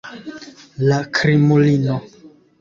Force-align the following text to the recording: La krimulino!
La 0.91 0.97
krimulino! 1.19 1.99